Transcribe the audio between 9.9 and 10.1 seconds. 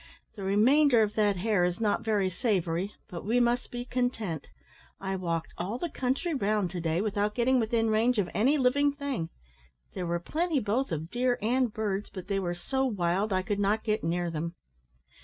There